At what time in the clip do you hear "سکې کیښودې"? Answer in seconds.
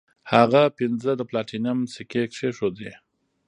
1.93-2.91